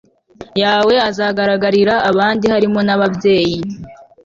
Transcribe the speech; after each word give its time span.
yawe 0.61 0.95
azagaragarira 1.09 1.95
abandi 2.09 2.45
harimo 2.53 2.79
n 2.87 2.89
ababyeyi 2.95 3.57